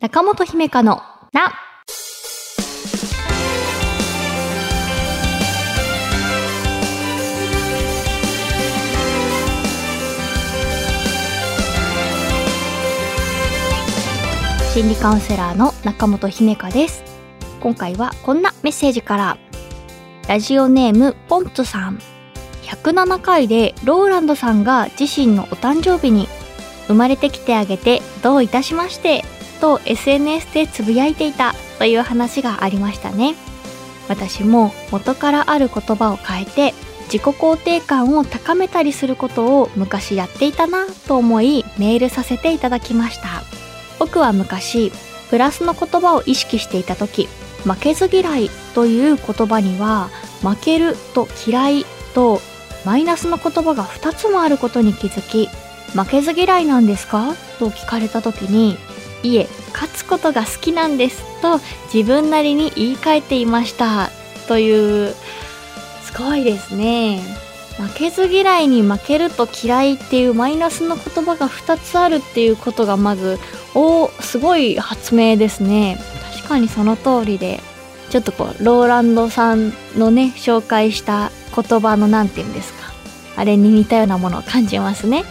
[0.00, 1.02] 中本姫香の
[1.32, 1.52] な。
[14.72, 17.02] 心理カウンセラーの中本姫香です。
[17.58, 19.36] 今回はこんなメッセージから。
[20.28, 21.98] ラジオネームポンツさん。
[22.62, 26.28] 107回でローランドさんが自身のお誕生日に
[26.86, 29.24] 生まれてきてあげてどういたしまして
[29.58, 33.34] と SNS でつぶやいていたという話がありましたね。
[34.08, 36.74] 私も元からある言葉を変えて
[37.12, 43.42] 自己肯定感を高めたりすることを昔やっていたなと思いメールさせていただきました。
[43.98, 44.92] 僕は昔
[45.30, 47.28] プラスの言葉を意識していた時
[47.64, 50.08] 負けず嫌いという言葉には
[50.42, 52.40] 負けると嫌いと
[52.84, 55.48] マイナスの言葉が2つもあることに気づき
[55.96, 58.76] 負けず嫌いなんですかと聞かれた時に
[59.22, 61.60] いえ勝つことが好きなんですと
[61.92, 64.10] 自分なりに言い換えていました
[64.46, 65.14] という
[66.02, 67.20] すごいですね。
[67.78, 73.38] 負けず嫌いに負けると嫌いっていうマイナスの言葉が2つあるっていうことがまず
[73.72, 75.96] おすごい発明ですね。
[76.34, 77.60] 確かにその通りで
[78.10, 82.92] ちょっとこうローランドさんのね紹介した言葉の何て言うんですか
[83.36, 85.24] あれに似たようなものを感じますね。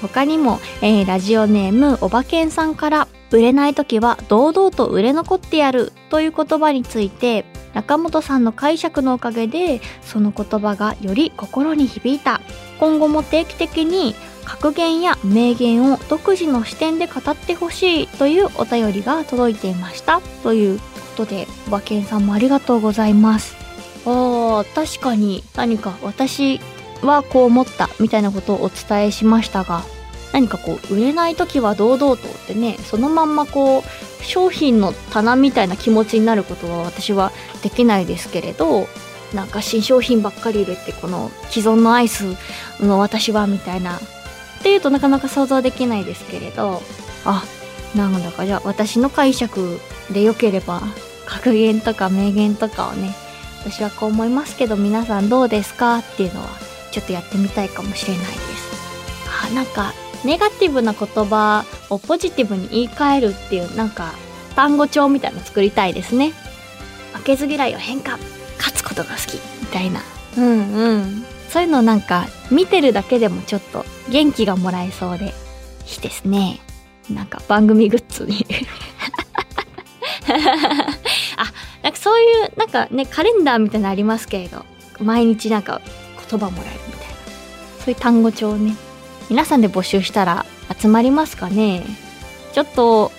[0.00, 12.40] 他にも、えーラジオネームおばけんさんから売れない時は堂々と売れ残ってやるという言葉について中本さんの解釈のおかげでその言葉がより心に響いた。
[12.80, 20.22] 今後も定期的に格言や名言を独自の視点で語ってほしいというお便りが届いていました。
[20.42, 20.84] というこ
[21.16, 23.56] とでおばけんさんもありがとうございます。
[24.06, 26.60] あー確かに何か私
[27.02, 29.82] はこう思ったみたいなことをお伝えしましたが
[30.32, 37.32] 何かこう売れない時は堂々とってねそのまんまこう商品の棚みたいな気持ちになることは私は
[37.62, 38.86] できないですけれど
[39.34, 42.36] なんか新商品ばっかり入れてこの既存のアイス
[42.80, 43.98] の私はみたいな。
[43.98, 46.82] っていうとなかなか想像できないですけれど
[47.24, 47.44] あ
[47.94, 49.78] なんだかじゃあ私の解釈
[50.10, 50.82] でよければ
[51.26, 53.14] 格言とか名言とかをね
[53.60, 55.98] 私はこう思いますけど皆さんどうですか？
[55.98, 56.48] っていうのは
[56.90, 58.68] ちょっとやってみたいかもしれないです。
[59.46, 59.92] あなんか
[60.24, 64.12] ネガティブな言葉をポジティブに言い換えるっていうなんか
[64.56, 66.32] 単語帳みたいなの作りたいですね。
[67.14, 68.18] 負けず嫌いを変化
[68.56, 70.00] 勝つことが好きみたいな。
[70.36, 71.24] うんうん。
[71.48, 75.28] そういうのなんか見てるだけでもちょっと元気がもらえそうでい
[75.98, 76.60] いですね。
[77.10, 78.46] なんか番組グッズに。
[81.36, 84.66] あなんかそういうなんかねカレンダーみたいなのありますけれど
[85.00, 85.80] 毎日なんか
[86.28, 87.14] 言葉もらえるみたいな。
[87.80, 88.76] そういう単語帳をね。
[89.30, 90.46] 皆さんで募集したら
[90.80, 91.84] 集まりますかね。
[92.52, 93.12] ちょっと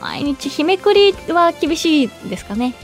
[0.00, 2.74] 毎日日めくりは厳しいですかね。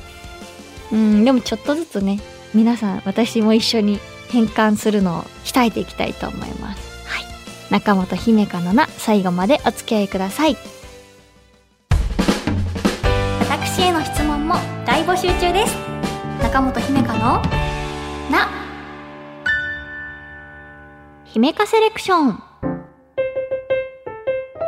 [0.93, 2.21] うんでもちょっとずつね
[2.53, 3.99] 皆さん私も一緒に
[4.31, 7.09] 変換するのを鍛えていきたいと思います。
[7.09, 7.25] はい。
[7.71, 10.57] 中本姫香のな最後までお付き合いください。
[13.49, 14.55] 私への質問も
[14.87, 15.77] 大募集中です。
[16.43, 17.64] 中本姫香の
[21.35, 22.41] 姫香セレクション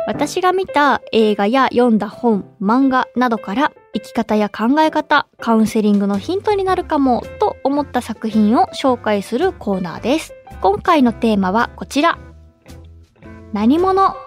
[0.05, 10.33] 私が見た映画や読んだ本、漫画などから生き方や考え方、カウンセリングのヒントになるかもと思った作品を紹介するコーナーです。
[10.59, 12.19] 今回のテーマはこちら。
[13.53, 14.17] 何者？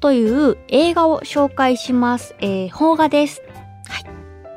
[0.00, 2.34] という映画を紹介します。
[2.40, 3.40] えー、邦画です。
[3.86, 4.04] はい。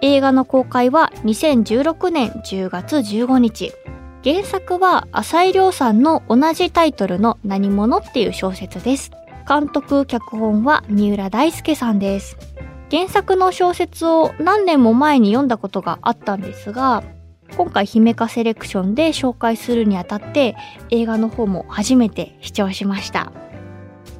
[0.01, 3.73] 映画の公開は2016年10月15日。
[4.23, 9.11] 原作は浅井亮さんの同じタイトルの何者っていう小説です。
[9.49, 12.37] 監督脚本は三浦大輔さんです。
[12.91, 17.01] 原作の小説を何年も前に読んだことがあったんですが、
[17.57, 20.55] 今回姫香セレクションで紹介するにあたって
[20.91, 23.31] 映画の方も初めて視聴しました。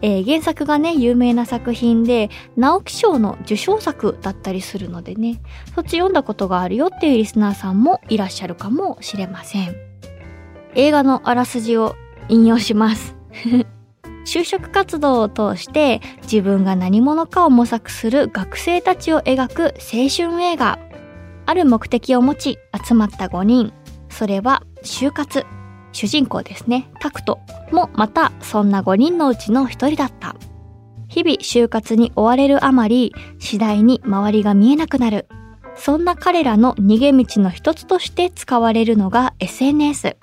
[0.02, 5.40] えー原作がね、有名な作品で、直木賞の受賞作だったりするのでね、
[5.76, 9.91] そっち読んだことがあるよっていうリスナーさんもいらっしゃるかもしれません。
[10.76, 11.96] 映画のあらすじを
[12.30, 13.16] 引用します。
[14.26, 20.80] 就職活動を通して自分が何者かを模索する学生たちを描く青春映画。
[21.46, 23.74] ある目的を持ち集まった5人。
[24.10, 25.46] それは就活。
[25.92, 27.40] 主人公ですね、タクト
[27.72, 30.36] もまたそんな5人のうちの1人だった。
[31.10, 35.28] 日々就活に追われるあまり次第に周りが見えなくなる。
[35.76, 40.16] そんな彼らの逃げ道の一つとして使われるのが SNS。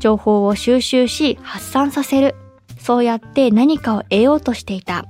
[0.00, 2.34] 情報を収集し発散させる。
[2.78, 5.06] そうやって何かを得ようとしていた。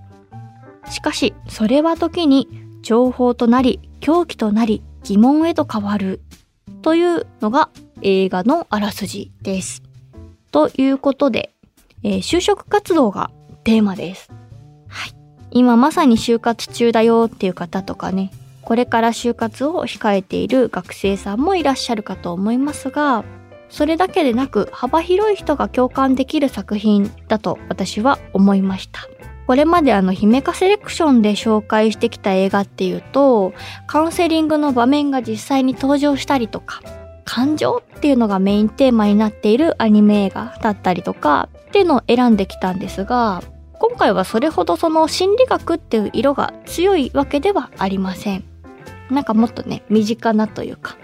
[0.91, 2.49] しかし、それは時に
[2.83, 6.21] 情報となり、狂気となり、疑問へと変わる。
[6.83, 7.71] というのが
[8.03, 9.83] 映画のあらすじです。
[10.51, 11.53] ということで、
[12.03, 13.31] えー、就職活動が
[13.65, 14.31] テーマです。
[14.89, 15.15] はい。
[15.53, 18.31] 今まさに就活中だよっていう方とかね、
[18.63, 23.25] これから就活を控えている学生さんもいらっしゃるかと思いますが、
[23.71, 29.09] それだけでなく幅広い人が共感できる作品だと私は思いました。
[29.47, 33.53] これまであの姫化セレクションで紹介してきた映画っていうと、
[33.89, 36.83] カウンセリングの場面が実際に登場したりとか、
[37.25, 43.43] 感情っていうのがメインテーマになっているアニメ映画だったりとかっていうのを選んできたんですが、
[43.73, 48.45] 今回はそれほどその心理学っていう色が強いわけではありません。
[49.11, 50.97] なんかもっとね、身近なというか。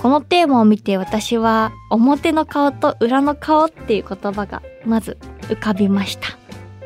[0.00, 6.38] このテーマを見て私は表の顔と裏の顔っていう言葉がまず浮かびました。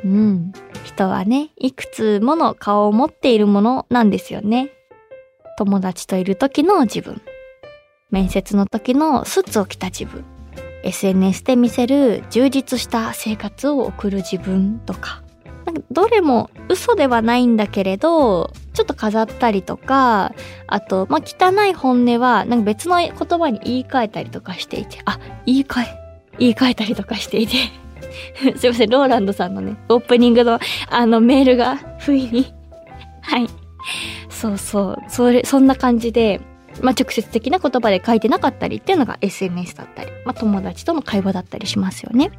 [0.04, 0.52] うん。
[0.84, 4.70] 人はね、いくつもの顔を持っているものなんですよね。
[5.58, 7.20] 友達といる時の自分。
[8.10, 10.24] 面接の時のスーツを着た自分。
[10.84, 15.22] SNS で見せる充実した生活を送る自分とか。
[15.68, 20.32] なんかどれも嘘ではないんだけれど、ちょっと飾ったりとか、
[20.66, 25.86] あと、まあ、汚い本音は、なんか別の言葉に言い換えたりとかしていて、あ、言い換え、
[26.38, 27.56] 言い換えたりとかしていて
[28.56, 32.54] すいません、ローランドさんのね、オープニングのあのメールが不意に
[33.20, 33.46] はい。
[34.30, 36.40] そうそう、それ、そんな感じで、
[36.80, 42.30] まあ、直接的な言葉で書いてなかったりっていうのが SNS だったり、まあ、友達との会話だったりしますよね。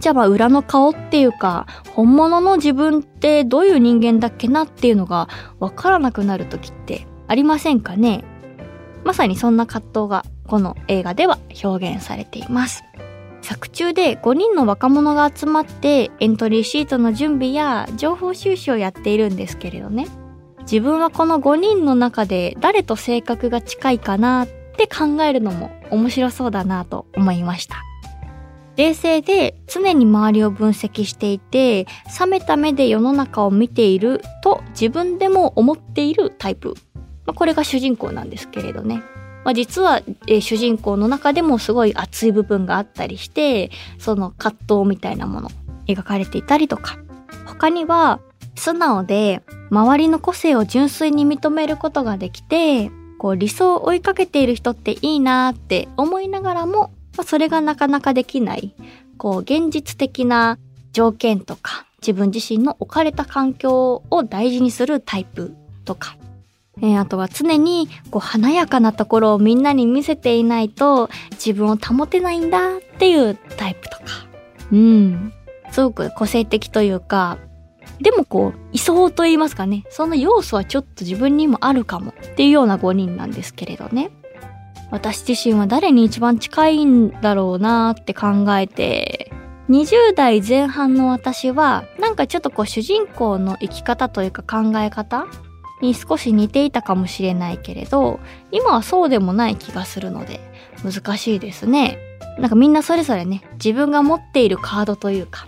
[0.00, 8.24] じゃあまあ裏の顔っていうか、本物の自分ってどういう人間だっけなっていうのがわからなくなる時ってありませんかね？
[9.04, 12.82] まさにそんな葛藤がこの映画では表現されています。
[13.42, 20.08] 作中で5人の若者が集まってエントリーシートの準備や情報収集をやっているんですけれどね。
[20.60, 27.82] 自分はこの5人の中で誰と性格が近いかなって考えるのも面白そうだなと思いました。
[28.76, 31.86] 冷静で常に周りを分析していて、
[32.18, 36.74] 冷めた目で世の中を見ていると自分でも思っているタイプ。
[37.26, 39.02] まあ、これが主人公なんですけれどね。
[39.44, 45.50] まあ、実は、えー、主人公の中でもすごい熱い部分があったりして、その葛藤みたいなもの
[45.86, 46.98] 描かれていたりとか。
[47.46, 48.20] 他には、
[48.56, 56.90] 素直で周りの個性を純粋に認めることができて、こう理想を追いかけている人っていいなって思いながらも
[57.20, 58.74] ま、それがなかなかできない、
[59.18, 60.58] こう、現実的な
[60.92, 66.16] 条件とか、自分自身の置かれた環境を大事にするタイプとか、
[66.82, 74.04] え、あとは常にこう華やかなところをみんなに見せていないと自分を保てないんだっていうタイプとか。
[74.72, 75.32] うん。
[75.72, 77.36] すごく個性的というか、
[78.00, 79.84] でもこう、いそうと言いますかね。
[79.90, 84.10] その要素はちょっと自分にもあるかもっていうような5人なんですけれどね。
[84.90, 89.32] 私自身は誰に一番近いんだろうなって考えて、
[89.68, 95.26] 20代前半の私は、なんかちょっとこう主人公の生き方というか考え方
[95.80, 98.18] に少し似ていたかもしれないけれど、
[98.50, 100.40] 今はそうでもない気がするので、
[100.82, 101.98] 難しいですね。
[102.38, 105.46] なんかみんなそれぞれね、自分が持っているカードというか、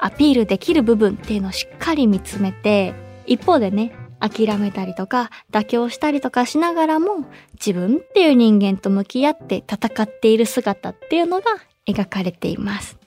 [0.00, 2.94] アピールできる部分っていうのをしっかり見つめて、
[3.26, 11.44] 一方でね、諦めたりとか妥協したりとかしながらも自分っていう人間と向き合って戦っている姿っていうのが
[11.88, 12.98] 描かれています。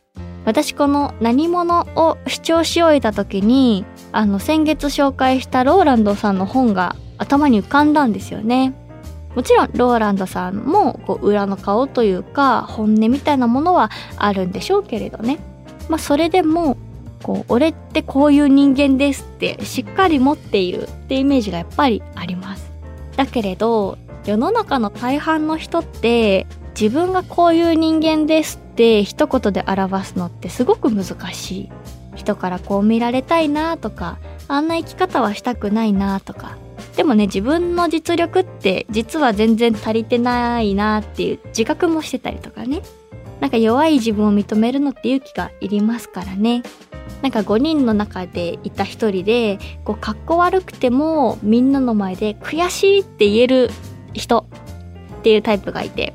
[0.45, 8.73] 私この何者を主張し終えた時にあの先月紹介したローランドさんの本が頭に浮かんだんですよね。
[9.33, 15.39] もちろんローランドさんもこう裏の顔というか本音みたいなものはあるんでしょうけれどね。
[15.89, 16.77] まあそれでも
[17.25, 22.71] こう俺ってこういう人間ですってしっかり持っているってイメージがやっぱりあります。
[23.17, 26.45] だけれど世の中の大半の人って
[26.79, 31.71] 自分がこういう人間ですって一言で表すのってすごく難しい。
[32.15, 36.57] 人からこう見られたいなとかあんな生き方はしたくないなとか。
[36.95, 42.83] でもね自分の実力って実は全然足りてないなっていう自覚もしてたりとかね。
[43.39, 46.61] なんか弱い自分を認めるのって勇気がいりますからね。
[47.21, 53.69] なんか5人の中でいた一人で、こう、格好悪くてもみんなの前で悔しいって言える
[54.13, 54.45] 人
[55.19, 56.13] っていうタイプがいて、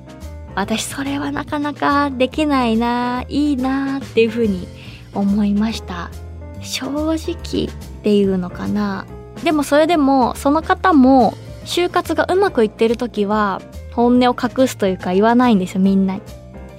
[0.55, 4.67] 私それはなかなかできないな、いいなっていうふうに
[5.15, 6.11] 思いました。
[6.61, 7.71] 正直っ
[8.03, 9.07] ていうのかな。
[9.43, 13.61] でもそれでも、その方も、就活がうまくいってる時は、
[13.93, 16.23] 本音を隠すというか言わないんですよ、みんなに。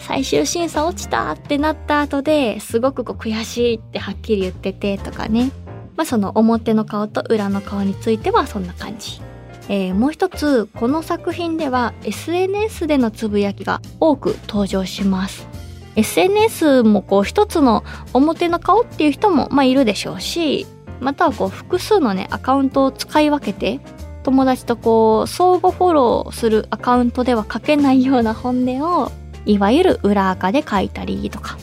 [0.02, 5.52] 最終審査落ちたってなった後ですごくこう悔しいってはっきり言っててとかね。
[5.96, 9.22] まあ、その表の顔と裏の顔についてはそんな感じ。
[9.70, 15.48] えー、もう一つこの作品では SNS でのつぶやきが多く登場します
[15.96, 20.66] SNS もこう一つの表の顔っていう人もまあいるでしょうし
[21.00, 23.80] またはこう複数のねアカウントを使い分けて
[24.24, 29.12] 友達とこう相互フォローするアカウントでは書けないような本音を
[29.46, 31.58] いわゆる裏垢で書いたりとか。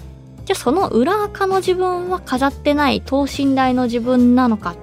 [0.44, 4.76] じゃあその裏垢の自分は飾ってない等身大の自分なのかっ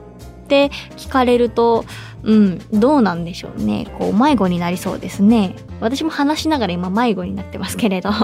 [0.48, 1.86] て聞かれると
[2.22, 3.88] うんどうなんでしょうね。
[3.98, 5.56] こう迷子になりそうですね。
[5.80, 8.10] 私も話しながら今迷子になってますけれど。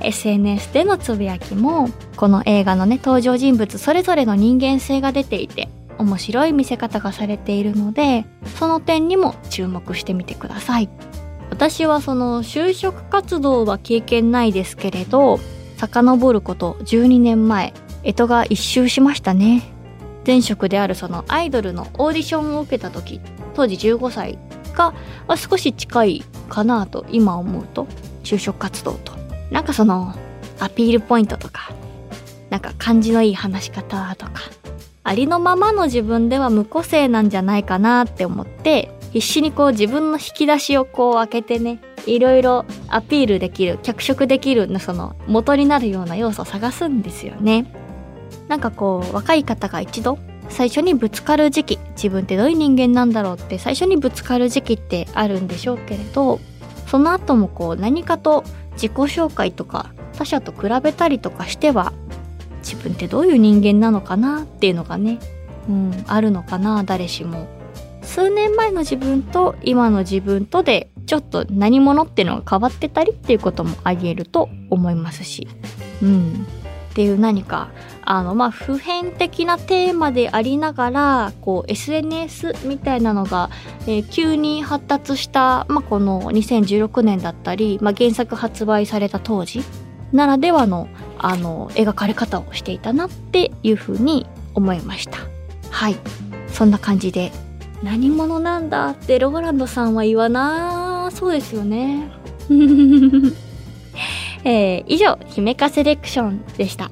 [0.00, 5.68] SNS でのつぶやきもこの映画のね登場人物それぞれの人間性が出ていて
[5.98, 8.24] 面白い見せ方がされているので
[8.58, 10.88] その点にも注目してみてください。
[11.50, 15.38] 私はその就職活動は経験ないですけれど
[15.76, 17.72] 遡ること12年前
[18.02, 19.72] 干支が一周しましたね。
[20.26, 23.20] 前職であるそのアイドルのオーディションを受けた時
[23.54, 24.38] 当時15歳
[24.74, 24.92] が
[25.36, 27.86] 少し近いかなと今思うと
[28.24, 29.12] 就職活動と。
[29.50, 30.14] なんかその
[30.58, 31.72] アピールポイントとか
[32.50, 34.32] なんか感じのいい話し方とか
[35.04, 47.72] ありのままの自分では無個性なんじゃないかなって思って必死にこう自分の引き出しをこう開けてねいろいろアピールできる脚色できるその元になるような要素を探すんですよね
[48.48, 50.18] なんかこう若い方が一度
[50.50, 56.38] 最初にぶつかる時期自分ってどういう人間なんだろうって最初にぶつかる時期ってあるんでしょうけれど
[56.86, 61.94] その後もこう何かと自己紹介とか他者と比べたりとかしては
[62.58, 65.20] 自分ってどういう人間なのかなっていうのがね、
[65.70, 67.55] うん、あるのかな誰しも。
[68.16, 75.46] 数年前の自分と今の自分とでちょっと何者っていうのが変わってたりっていうこともありえると思いますし。
[76.02, 76.46] うん。
[76.92, 77.68] っていう何か
[78.00, 83.50] あのまあ普遍的なテーマでありながらこう SNS みたいなのが、
[83.82, 89.62] えー、急に発達した、まあ、この2016年だったり、まあ、原作発売された当時
[90.12, 95.18] ならではのあの描かれ方をしていたなっていうふうに思いました
[95.68, 95.96] はい
[96.48, 97.30] そんな感じで
[97.86, 102.10] 何者なんだってローランドさんは言わなそうですよね。
[104.42, 106.90] えー、以上姫かセレクションでした。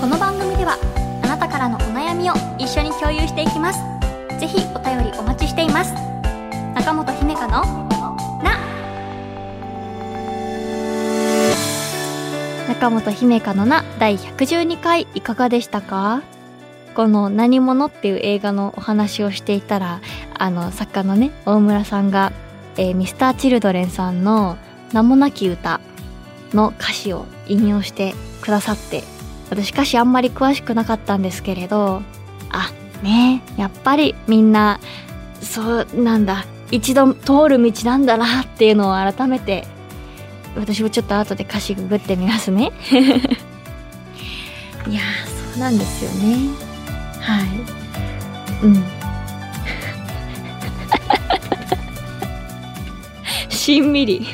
[0.00, 0.78] この番組では
[1.22, 3.80] あなたからのお悩みを一緒に共有していきます。
[4.40, 5.92] ぜひお便りお待ちしています。
[6.74, 8.58] 中本姫香のな。
[12.66, 16.22] 中本姫香のな第112回いかがでしたか？
[16.94, 20.00] この「何者」っていう映画のお話をしていたら
[20.38, 22.32] あの作家のね大村さんが、
[22.76, 24.56] えー、ミスターチルドレンさんの
[24.92, 25.80] 「名もなき歌」
[26.54, 29.04] の歌詞を引用してくださって
[29.50, 32.02] 私歌詞あんまり詳しくなかったんですけれど
[32.50, 32.70] あ
[33.02, 34.80] ねやっぱりみんな
[35.40, 39.66] そうなんだ一度通る道なんだなっていうのを改めて
[40.56, 42.72] 私もちょっと後で歌詞ググってみますね。
[44.88, 45.00] いや
[45.54, 46.71] そうなんですよね。
[47.22, 47.46] はい。
[48.66, 48.84] うん。
[53.48, 54.26] しんみり。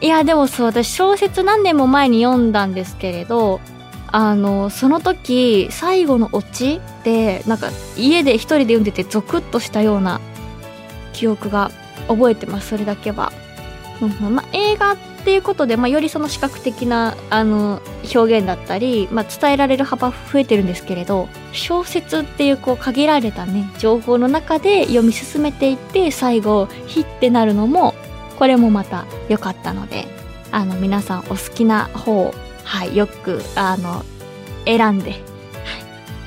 [0.00, 3.60] いやでもそう私小説何年も前に読んだんですけれど
[4.08, 10.20] あのその時最後のオチでなんか家で一人で読んでてゾクッとしたような
[11.12, 11.70] 記憶が
[12.08, 13.32] 覚えてますそれだけは、
[14.02, 14.96] うんまあ、映画
[15.26, 17.82] っていうことで、まあ、よりその視覚的なあの
[18.14, 27.92] 表現だったり、まあ、伝えられる幅増えてるんですけれど小説っていうこう限られたね情報の中で読み進めていって最後ヒッてなるのも
[28.38, 30.06] これもまた良かったので
[30.52, 34.04] あの皆さんお好きな方はい、よくあの
[34.64, 35.20] 選んで、はい、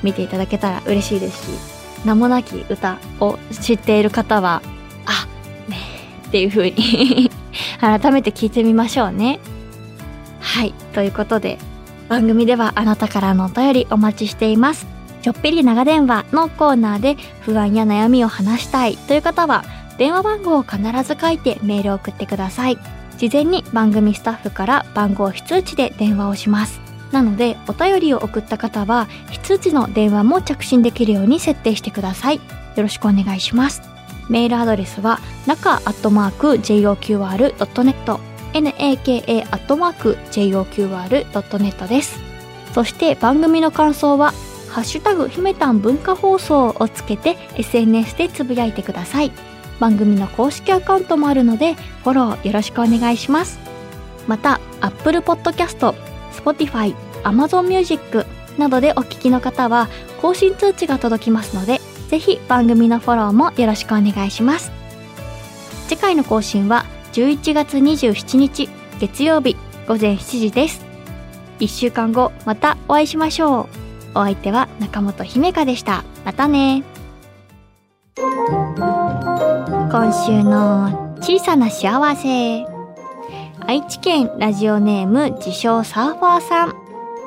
[0.02, 4.60] 見ていただけたら嬉しいですし名もなき歌を知っている方は
[5.06, 5.26] あ
[5.70, 5.78] ね
[6.28, 7.30] っていう風に
[7.80, 9.40] 改めて聞いてみましょうね。
[10.40, 10.74] はい。
[10.92, 11.58] ということで、
[12.08, 14.86] 番組ではあなたからのお便りお待ちしています。
[15.22, 19.64] ちょっぴり長電話のコーナーで不安や悩みを話したいという方は、
[19.98, 22.78] 電話番号を必ず書いてメールを送ってください。
[23.18, 26.80] 事前に番組スタッフから番号非通知で電話をします。
[27.12, 32.36] なので、お便りを送った方は、非通知の電話も着信できるように設定してください。
[32.36, 32.42] よ
[32.76, 33.89] ろしくお願いします。
[34.30, 38.20] メールアドレスは中アットマーク JOQR.net
[38.52, 42.20] naka アットマーク JOQR.net です。
[42.72, 44.32] そして番組の感想は
[44.68, 49.32] ハッシュタグひめたん文化放送をつけて SNS でつぶやいてください。
[49.80, 53.58] 番組の公式アカウントもあるのでフォローよろしくお願いします。
[54.28, 55.92] また Apple Podcast、
[56.32, 56.94] Spotify、
[57.24, 58.24] Amazon Music
[58.58, 59.88] などでお聞きの方は
[60.20, 64.72] 更新通知が届きますのでぜひ番組のフォローもよろしくお願いします。
[65.86, 70.84] 次回の更新は11月27日月曜日午前7時です。
[71.60, 73.68] 1週間後またお会いしましょ
[74.14, 74.18] う。
[74.18, 76.02] お相手は中本姫香でした。
[76.24, 76.82] またね。
[78.16, 82.66] 今週の小さな幸せ。
[83.60, 86.74] 愛知県ラジオネーム自称サーファーさん。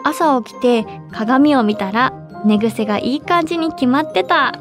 [0.03, 2.11] 朝起きて鏡を見たら
[2.43, 4.59] 寝癖がいい感じに決まってた。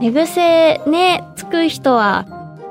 [0.00, 2.26] 寝癖ねつく人は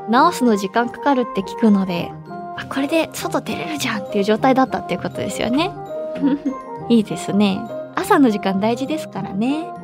[0.10, 2.12] 直すの時間かかるって聞くので
[2.58, 5.72] あこれで外出れるじゃんっていう状態だったっていうことですよね。
[6.90, 7.62] いいですね。
[7.96, 9.79] 朝の時間大事ですからね